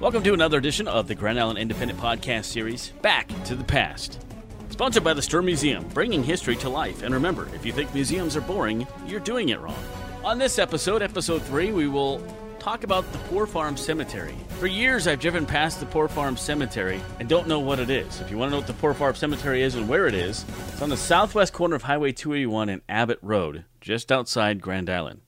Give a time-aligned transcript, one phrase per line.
[0.00, 4.24] Welcome to another edition of the Grand Island Independent Podcast Series, Back to the Past.
[4.70, 7.02] Sponsored by the Stuhr Museum, bringing history to life.
[7.02, 9.82] And remember, if you think museums are boring, you're doing it wrong.
[10.22, 12.22] On this episode, episode 3, we will
[12.60, 14.36] talk about the Poor Farm Cemetery.
[14.60, 18.20] For years, I've driven past the Poor Farm Cemetery and don't know what it is.
[18.20, 20.44] If you want to know what the Poor Farm Cemetery is and where it is,
[20.68, 25.22] it's on the southwest corner of Highway 281 and Abbott Road, just outside Grand Island.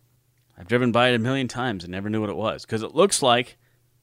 [0.56, 2.94] I've driven by it a million times and never knew what it was because it
[2.94, 3.56] looks like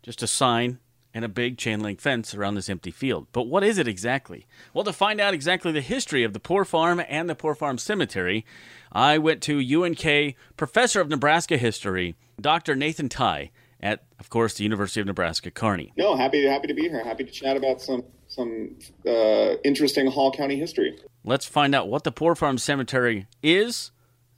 [0.03, 0.79] just a sign
[1.13, 3.27] and a big chain link fence around this empty field.
[3.31, 4.45] But what is it exactly?
[4.73, 7.77] Well, to find out exactly the history of the Poor Farm and the Poor Farm
[7.77, 8.45] Cemetery,
[8.91, 12.75] I went to UNK Professor of Nebraska History, Dr.
[12.75, 15.93] Nathan Tye, at, of course, the University of Nebraska Kearney.
[15.97, 17.03] No, happy happy to be here.
[17.03, 20.97] Happy to chat about some some uh, interesting Hall County history.
[21.23, 23.91] Let's find out what the Poor Farm Cemetery is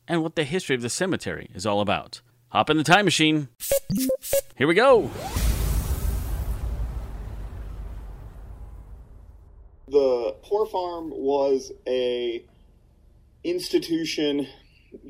[0.07, 2.21] and what the history of the cemetery is all about.
[2.49, 3.49] Hop in the time machine.
[4.57, 5.09] Here we go.
[9.99, 12.45] The Poor Farm was a
[13.43, 14.47] institution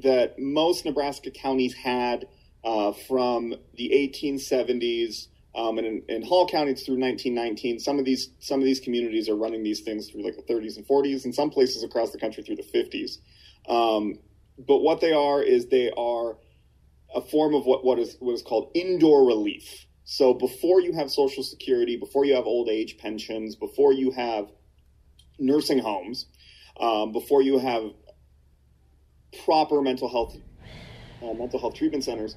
[0.01, 2.27] that most Nebraska counties had
[2.63, 7.79] uh, from the 1870s, um, and in, in, Hall County it's through 1919.
[7.79, 10.77] Some of these some of these communities are running these things through like the 30s
[10.77, 13.19] and 40s, and some places across the country through the 50s.
[13.71, 14.17] Um,
[14.57, 16.37] but what they are is they are
[17.13, 19.85] a form of what, what is what is called indoor relief.
[20.05, 24.49] So before you have Social Security, before you have old age pensions, before you have
[25.39, 26.25] nursing homes
[26.79, 27.83] um, before you have
[29.45, 30.35] proper mental health
[31.21, 32.35] uh, mental health treatment centers.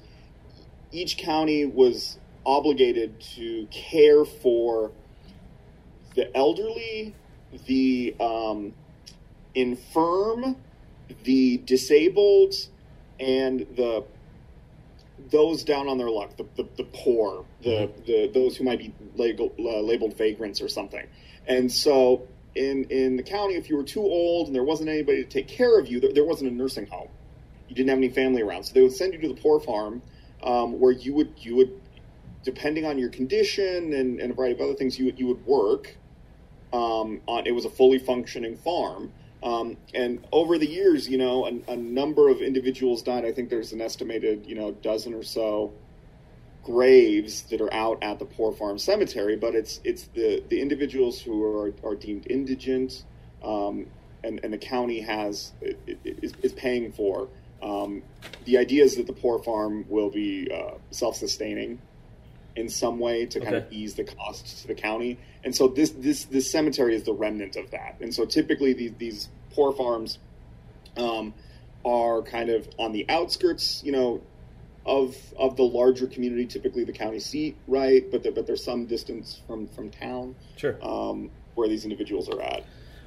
[0.91, 4.91] Each county was obligated to care for
[6.15, 7.15] the elderly,
[7.65, 8.73] the um,
[9.55, 10.57] infirm,
[11.23, 12.53] the disabled,
[13.19, 14.03] and the
[15.31, 18.05] those down on their luck, the, the, the poor, the, mm-hmm.
[18.05, 21.07] the those who might be labeled, uh, labeled vagrants or something.
[21.47, 25.23] And so in in the county, if you were too old and there wasn't anybody
[25.23, 27.09] to take care of you, there, there wasn't a nursing home.
[27.67, 30.01] You didn't have any family around, so they would send you to the poor farm,
[30.43, 31.81] um, where you would you would,
[32.43, 35.45] depending on your condition and, and a variety of other things, you would you would
[35.45, 35.97] work.
[36.71, 39.11] Um, on it was a fully functioning farm,
[39.43, 43.25] um, and over the years, you know, a, a number of individuals died.
[43.25, 45.73] I think there's an estimated, you know, dozen or so
[46.63, 51.21] graves that are out at the Poor Farm Cemetery, but it's it's the the individuals
[51.21, 53.03] who are are deemed indigent,
[53.43, 53.85] um,
[54.23, 57.27] and and the county has is, is paying for.
[57.61, 58.01] Um,
[58.45, 61.79] the idea is that the Poor Farm will be uh, self sustaining
[62.55, 63.65] in some way to kind okay.
[63.65, 67.13] of ease the costs to the county, and so this this this cemetery is the
[67.13, 67.97] remnant of that.
[67.99, 70.17] And so typically these these poor farms.
[70.95, 71.33] Um,
[71.85, 74.21] are kind of on the outskirts, you know,
[74.85, 78.09] of of the larger community, typically the county seat, right?
[78.11, 82.41] But there, but there's some distance from from town, sure, um, where these individuals are
[82.41, 82.63] at.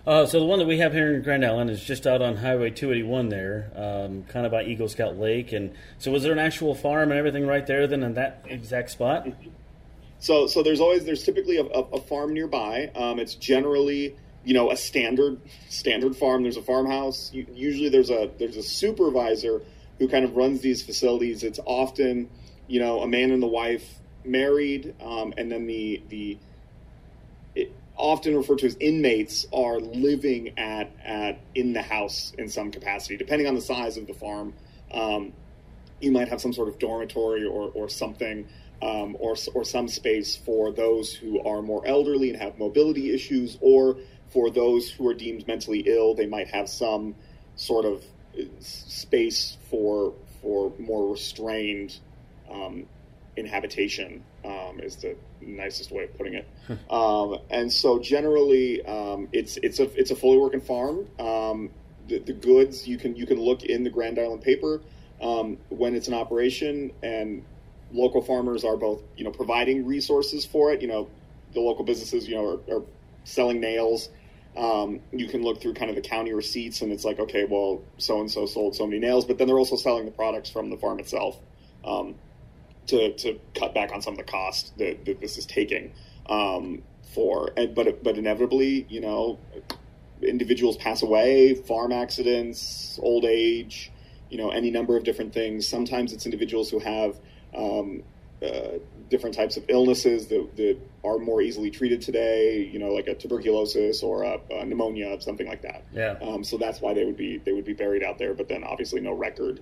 [0.07, 2.37] Uh, so the one that we have here in Grand Island is just out on
[2.37, 5.53] Highway 281 there, um, kind of by Eagle Scout Lake.
[5.53, 8.91] And so, was there an actual farm and everything right there then in that exact
[8.91, 9.27] spot?
[10.21, 12.91] So, so there's always there's typically a, a, a farm nearby.
[12.95, 14.15] Um, it's generally
[14.45, 16.45] you know a standard standard farm.
[16.45, 17.33] There's a farmhouse.
[17.33, 19.63] Usually there's a there's a supervisor
[19.99, 21.43] who kind of runs these facilities.
[21.43, 22.29] It's often,
[22.67, 26.39] you know, a man and the wife married, um, and then the the
[27.97, 33.17] often referred to as inmates are living at at in the house in some capacity,
[33.17, 34.53] depending on the size of the farm.
[34.93, 35.33] Um,
[36.01, 38.47] you might have some sort of dormitory or or something.
[38.83, 43.57] Um, or, or some space for those who are more elderly and have mobility issues,
[43.63, 43.97] or
[44.29, 47.15] for those who are deemed mentally ill, they might have some
[47.55, 48.05] sort of
[48.61, 51.99] space for for more restrained
[52.51, 52.87] um,
[53.37, 56.49] inhabitation um, is the nicest way of putting it.
[56.91, 61.07] um, and so generally, um, it's it's a it's a fully working farm.
[61.19, 61.71] Um,
[62.09, 64.81] the, the, goods you can you can look in the Grand Island paper
[65.21, 67.43] um, when it's in operation, and
[67.93, 70.81] local farmers are both you know providing resources for it.
[70.81, 71.09] You know,
[71.53, 72.83] the local businesses you know are, are
[73.25, 74.09] selling nails
[74.57, 77.83] um, you can look through kind of the county receipts and it's like, okay, well,
[77.99, 80.71] so and so sold so many nails, but then they're also selling the products from
[80.71, 81.39] the farm itself
[81.85, 82.15] um,
[82.87, 85.93] to, to cut back on some of the cost that, that this is taking
[86.29, 86.83] um,
[87.15, 87.51] for.
[87.57, 89.39] And, but but inevitably, you know,
[90.23, 93.93] individuals pass away, farm accidents, old age,
[94.31, 95.69] you know, any number of different things.
[95.69, 97.19] Sometimes it's individuals who have
[97.55, 98.03] um,
[98.43, 103.07] uh, different types of illnesses that, that, are more easily treated today, you know, like
[103.07, 105.85] a tuberculosis or a, a pneumonia, something like that.
[105.93, 106.17] Yeah.
[106.21, 108.35] Um, so that's why they would be they would be buried out there.
[108.35, 109.61] But then obviously no record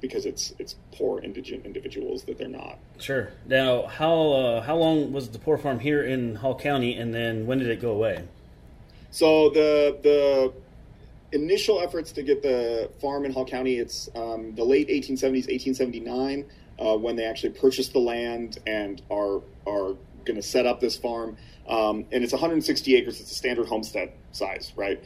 [0.00, 2.78] because it's it's poor indigent individuals that they're not.
[2.98, 3.30] Sure.
[3.46, 7.46] Now, how uh, how long was the poor farm here in Hall County, and then
[7.46, 8.24] when did it go away?
[9.10, 10.52] So the the
[11.32, 16.46] initial efforts to get the farm in Hall County, it's um, the late 1870s, 1879,
[16.78, 20.96] uh, when they actually purchased the land and are are going to set up this
[20.96, 21.36] farm.
[21.68, 23.20] Um, and it's 160 acres.
[23.20, 25.02] It's a standard homestead size, right?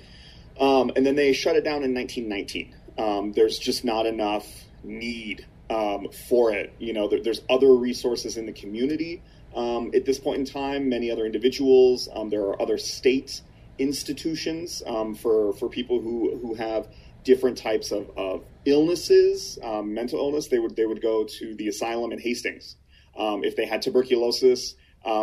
[0.60, 2.74] Um, and then they shut it down in 1919.
[2.98, 4.46] Um, there's just not enough
[4.84, 6.72] need um, for it.
[6.78, 9.22] You know, there, there's other resources in the community
[9.56, 10.88] um, at this point in time.
[10.88, 12.08] Many other individuals.
[12.28, 13.40] There are other state
[13.82, 16.88] institutions um, for for people who who have
[17.25, 20.49] different types of, of illnesses, um, mental illness.
[20.49, 22.76] They would they would go to the asylum in Hastings.
[23.17, 24.75] if they had tuberculosis,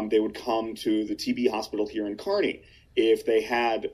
[0.10, 2.62] they would come to the TB hospital here in Kearney.
[2.96, 3.92] If they had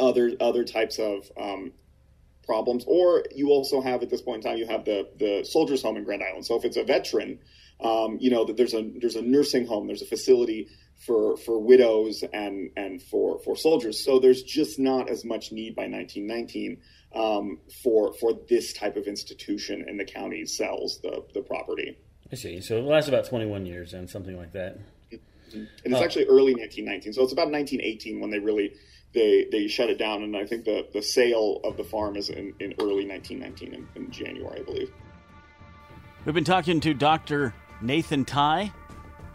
[0.00, 1.72] other other types of um,
[2.44, 2.84] problems.
[2.86, 5.96] Or you also have at this point in time you have the the soldiers' home
[5.96, 6.46] in Grand Island.
[6.46, 7.38] So if it's a veteran,
[7.80, 10.68] um, you know that there's a there's a nursing home, there's a facility
[11.00, 14.04] for for widows and and for for soldiers.
[14.04, 16.78] So there's just not as much need by 1919
[17.14, 21.96] um, for for this type of institution, and the county sells the the property.
[22.32, 22.60] I see.
[22.60, 24.78] So it lasts about 21 years and something like that.
[25.52, 26.04] And it's oh.
[26.04, 27.14] actually early 1919.
[27.14, 28.72] So it's about 1918 when they really
[29.12, 32.28] they they shut it down, and I think the the sale of the farm is
[32.28, 34.92] in, in early 1919 in, in January, I believe.
[36.24, 37.54] We've been talking to Dr.
[37.80, 38.70] Nathan Tye,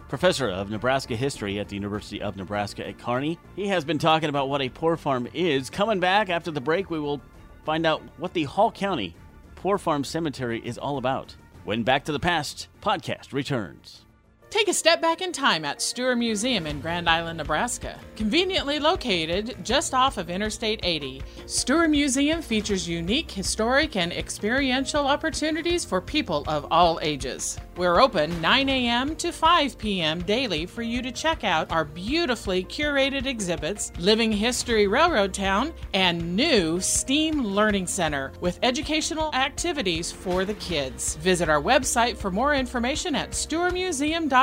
[0.07, 3.39] professor of Nebraska history at the University of Nebraska at Kearney.
[3.55, 5.69] He has been talking about what a poor farm is.
[5.69, 7.21] Coming back after the break, we will
[7.63, 9.15] find out what the Hall County
[9.55, 11.35] Poor Farm Cemetery is all about.
[11.63, 14.04] When Back to the Past podcast returns.
[14.49, 17.99] Take a step back in time at Stuhr Museum in Grand Island, Nebraska.
[18.15, 25.83] Conveniently located just off of Interstate 80, Stuhr Museum features unique historic and experiential opportunities
[25.83, 27.57] for people of all ages.
[27.75, 29.15] We're open 9 a.m.
[29.17, 30.21] to 5 p.m.
[30.21, 36.37] daily for you to check out our beautifully curated exhibits, Living History Railroad Town, and
[36.37, 41.15] new STEAM Learning Center with educational activities for the kids.
[41.17, 44.34] Visit our website for more information at stuhrmuseum.com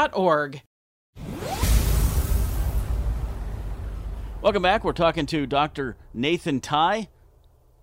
[4.40, 4.84] Welcome back.
[4.84, 5.98] We're talking to Dr.
[6.14, 7.08] Nathan Tye,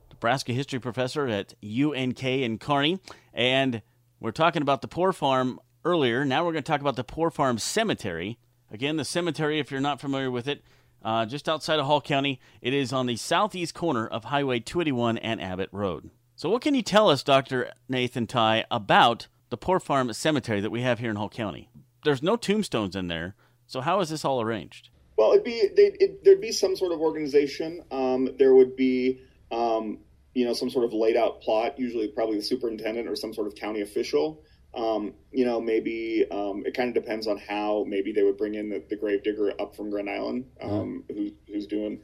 [0.09, 2.99] Nebraska history professor at UNK in Kearney,
[3.31, 3.83] and
[4.19, 6.25] we're talking about the Poor Farm earlier.
[6.25, 8.39] Now we're going to talk about the Poor Farm Cemetery.
[8.71, 10.63] Again, the cemetery, if you're not familiar with it,
[11.03, 15.19] uh, just outside of Hall County, it is on the southeast corner of Highway 281
[15.19, 16.09] and Abbott Road.
[16.35, 17.71] So, what can you tell us, Dr.
[17.87, 21.69] Nathan Tye, about the Poor Farm Cemetery that we have here in Hall County?
[22.03, 23.35] There's no tombstones in there.
[23.67, 24.89] So how is this all arranged?
[25.17, 27.83] Well, it'd be it, there'd be some sort of organization.
[27.91, 29.99] Um, there would be um,
[30.33, 31.77] you know some sort of laid out plot.
[31.77, 34.41] Usually, probably the superintendent or some sort of county official.
[34.73, 37.83] Um, you know, maybe um, it kind of depends on how.
[37.87, 40.73] Maybe they would bring in the, the grave digger up from Grand Island, mm-hmm.
[40.73, 41.99] um, who, who's doing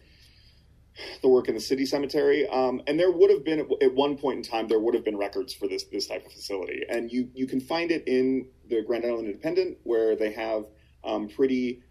[1.22, 2.48] the work in the city cemetery.
[2.48, 5.18] Um, and there would have been at one point in time there would have been
[5.18, 8.82] records for this this type of facility, and you you can find it in the
[8.82, 10.66] Grand Island Independent, where they have
[11.04, 11.82] um, pretty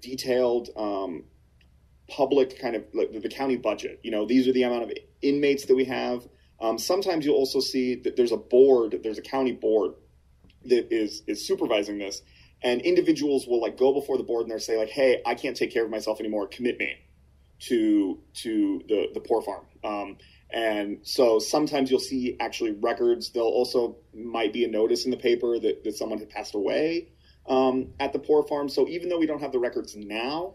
[0.00, 1.24] detailed um,
[2.08, 4.00] public kind of like the county budget.
[4.02, 4.92] You know, these are the amount of
[5.22, 6.26] inmates that we have.
[6.60, 9.92] Um, sometimes you'll also see that there's a board, there's a county board
[10.64, 12.22] that is is supervising this,
[12.62, 15.56] and individuals will like go before the board and they'll say like, "Hey, I can't
[15.56, 16.48] take care of myself anymore.
[16.48, 17.05] Commit me
[17.60, 20.16] to to the the poor farm." Um,
[20.50, 23.30] and so sometimes you'll see actually records.
[23.30, 27.08] There'll also might be a notice in the paper that, that someone had passed away
[27.48, 28.68] um, at the poor farm.
[28.68, 30.54] So even though we don't have the records now,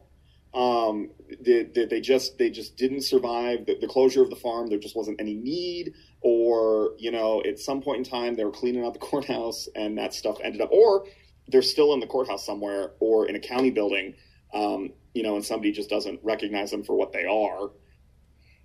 [0.54, 4.68] um, they, they, they, just they just didn't survive the, the, closure of the farm.
[4.68, 8.52] There just wasn't any need, or you know, at some point in time they were
[8.52, 11.06] cleaning out the courthouse and that stuff ended up, or
[11.48, 14.14] they're still in the courthouse somewhere or in a county building,
[14.54, 17.70] um, you know, and somebody just doesn't recognize them for what they are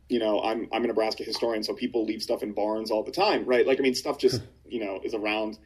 [0.09, 3.13] you know, I'm I'm a Nebraska historian, so people leave stuff in barns all the
[3.13, 3.67] time, right?
[3.67, 5.59] Like, I mean, stuff just you know is around.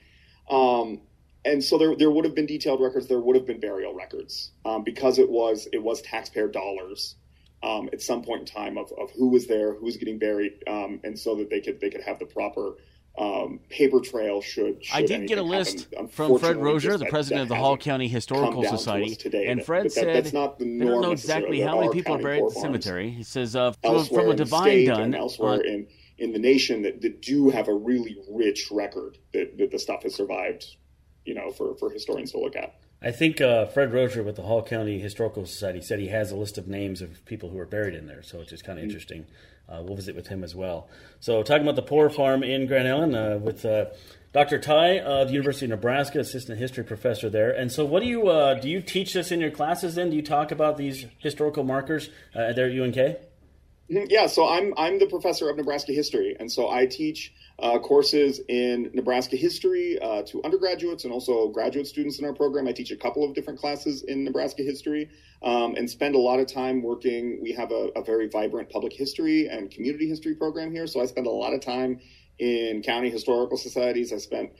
[0.49, 1.01] Um,
[1.45, 3.07] and so there there would have been detailed records.
[3.07, 7.17] There would have been burial records um, because it was it was taxpayer dollars
[7.63, 10.63] um, at some point in time of, of who was there, who was getting buried,
[10.67, 12.77] um, and so that they could they could have the proper
[13.19, 17.43] um, paper trail should, should I did get a list from Fred Rozier, the president
[17.43, 20.85] of the Hall County Historical Society, today, and Fred that, said that's not the they
[20.85, 23.11] don't know exactly how many people are buried at the cemetery.
[23.11, 25.87] He says uh, from, from, a divine done elsewhere on, in
[26.21, 30.03] in the nation that, that do have a really rich record that, that the stuff
[30.03, 30.77] has survived,
[31.25, 32.79] you know, for, for historians to look at.
[33.03, 36.37] I think uh, Fred Rozier with the Hall County Historical Society said he has a
[36.37, 38.83] list of names of people who are buried in there, so it's just kind of
[38.83, 38.91] mm-hmm.
[38.91, 39.27] interesting.
[39.69, 40.89] Uh, we'll visit with him as well.
[41.21, 43.87] So, talking about the Poor Farm in Grand Island uh, with uh,
[44.33, 44.59] Dr.
[44.59, 47.51] Tye of the University of Nebraska, assistant history professor there.
[47.53, 48.69] And so, what do you uh, do?
[48.69, 49.95] You teach this in your classes?
[49.95, 52.97] Then do you talk about these historical markers uh, there at UNK?
[52.97, 54.05] Mm-hmm.
[54.09, 58.41] Yeah, so I'm I'm the professor of Nebraska history, and so I teach uh, courses
[58.49, 62.67] in Nebraska history uh, to undergraduates and also graduate students in our program.
[62.67, 65.11] I teach a couple of different classes in Nebraska history
[65.43, 67.41] um, and spend a lot of time working.
[67.43, 71.07] We have a, a, very vibrant public history and community history program here, so I
[71.07, 72.01] spend a lot of time
[72.39, 74.13] in county historical societies.
[74.13, 74.53] I spent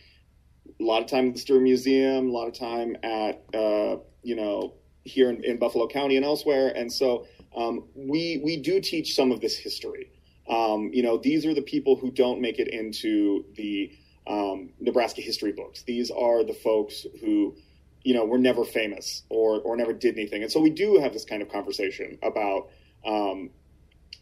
[0.79, 4.37] a lot of time at the Stuhr Museum, a lot of time at uh, you
[4.37, 7.27] know here in, in, Buffalo County and elsewhere, and so
[7.57, 10.11] um, we we do teach some of this history.
[10.51, 13.93] Um, you know, these are the people who don't make it into the
[14.27, 15.83] um, Nebraska history books.
[15.85, 17.55] These are the folks who,
[18.03, 20.43] you know, were never famous or or never did anything.
[20.43, 22.71] And so we do have this kind of conversation about,
[23.07, 23.51] um,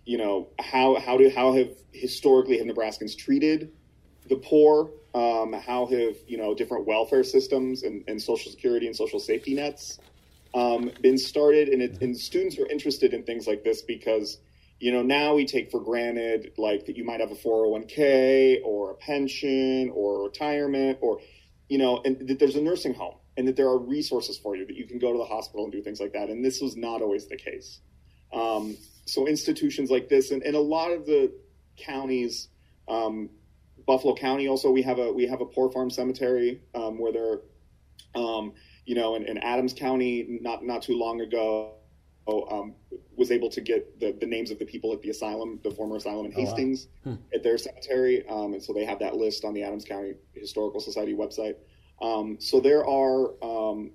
[0.05, 3.73] you know, how how do how have historically have Nebraskans treated
[4.29, 4.91] the poor?
[5.15, 9.55] Um, how have you know different welfare systems and, and social security and social safety
[9.55, 9.99] nets
[10.53, 11.69] um, been started?
[11.69, 14.39] And, it, and students are interested in things like this because
[14.81, 18.93] you know, now we take for granted like that you might have a 401k or
[18.93, 21.21] a pension or retirement or,
[21.69, 24.67] you know, and that there's a nursing home and that there are resources for you
[24.67, 26.29] that you can go to the hospital and do things like that.
[26.29, 27.81] And this was not always the case.
[28.33, 31.33] Um, so institutions like this and, and a lot of the
[31.77, 32.49] counties,
[32.89, 33.31] um,
[33.87, 37.41] Buffalo County also we have a we have a poor farm cemetery um, where there,
[38.15, 38.53] um,
[38.85, 41.78] you know, in, in Adams County not not too long ago
[42.51, 42.75] um,
[43.17, 45.97] was able to get the, the names of the people at the asylum, the former
[45.97, 47.17] asylum in Hastings, oh, wow.
[47.17, 47.23] hmm.
[47.35, 50.81] at their cemetery, um, and so they have that list on the Adams County Historical
[50.81, 51.57] Society website.
[52.01, 53.33] Um, so there are.
[53.43, 53.93] Um,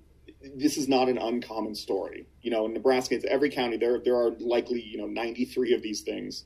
[0.56, 2.26] this is not an uncommon story.
[2.42, 3.78] You know, in Nebraska, it's every county.
[3.78, 6.44] There, there are likely you know 93 of these things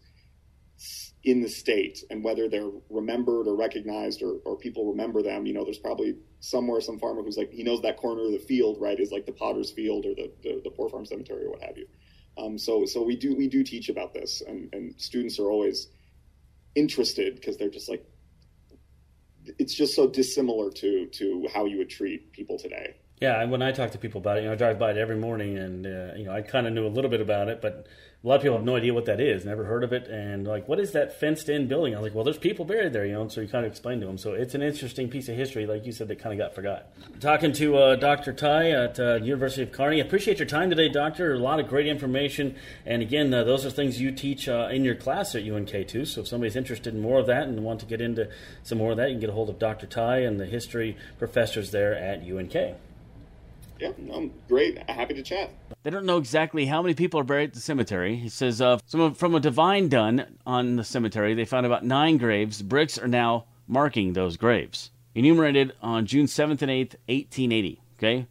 [1.25, 5.53] in the state, and whether they're remembered or recognized or, or people remember them, you
[5.53, 8.77] know, there's probably somewhere some farmer who's like he knows that corner of the field
[8.81, 11.63] right is like the potter's field or the, the, the poor farm cemetery or what
[11.63, 11.87] have you.
[12.39, 15.89] Um, so so we do we do teach about this and, and students are always
[16.77, 18.07] interested because they're just like
[19.59, 22.95] it's just so dissimilar to to how you would treat people today.
[23.21, 24.97] Yeah and when i talk to people about it you know i drive by it
[24.97, 27.61] every morning and uh, you know i kind of knew a little bit about it
[27.61, 27.89] but
[28.25, 30.45] a lot of people have no idea what that is, never heard of it, and
[30.45, 31.95] like, what is that fenced-in building?
[31.95, 33.29] I was like, well, there's people buried there, you know.
[33.29, 34.19] So you kind of explain to them.
[34.19, 36.89] So it's an interesting piece of history, like you said, that kind of got forgot.
[37.21, 38.33] Talking to uh, Dr.
[38.33, 40.01] Tye at uh, University of Kearney.
[40.01, 41.35] Appreciate your time today, Doctor.
[41.35, 44.85] A lot of great information, and again, uh, those are things you teach uh, in
[44.85, 46.05] your class at UNK too.
[46.05, 48.29] So if somebody's interested in more of that and want to get into
[48.65, 49.87] some more of that, you can get a hold of Dr.
[49.87, 52.79] Tye and the history professors there at UNK.
[53.79, 54.79] Yeah, I'm great.
[54.91, 55.51] Happy to chat.
[55.83, 58.17] They don't know exactly how many people are buried at the cemetery.
[58.17, 62.63] He says, uh, from a divine done on the cemetery, they found about nine graves.
[62.63, 64.91] Bricks are now marking those graves.
[65.15, 67.81] Enumerated on June 7th and 8th, 1880.
[67.99, 68.27] Okay?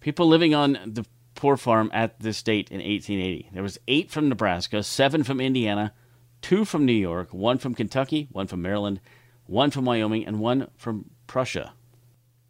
[0.00, 3.50] People living on the poor farm at this date in 1880.
[3.52, 5.92] There was eight from Nebraska, seven from Indiana,
[6.40, 9.00] two from New York, one from Kentucky, one from Maryland,
[9.46, 11.72] one from Wyoming, and one from Prussia.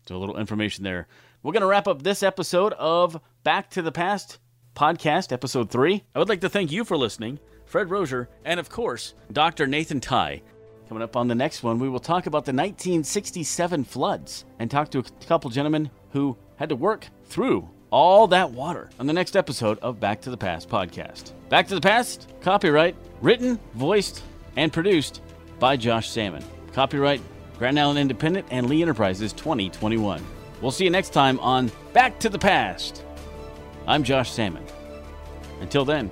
[0.07, 1.07] So a little information there
[1.43, 4.39] we're going to wrap up this episode of Back to the Past
[4.77, 6.05] podcast, episode three.
[6.15, 9.67] I would like to thank you for listening, Fred Rozier, and of course, Dr.
[9.67, 10.43] Nathan Tye.
[10.89, 14.91] Coming up on the next one, we will talk about the 1967 floods and talk
[14.91, 19.37] to a couple gentlemen who had to work through all that water on the next
[19.37, 21.33] episode of Back to the Past podcast.
[21.49, 24.23] Back to the Past, copyright, written, voiced,
[24.57, 25.23] and produced
[25.59, 26.45] by Josh Salmon.
[26.73, 27.21] Copyright
[27.59, 30.25] Grand Island Independent and Lee Enterprises 2021.
[30.63, 33.05] We'll see you next time on Back to the Past.
[33.85, 34.65] I'm Josh Salmon.
[35.61, 36.09] Until then,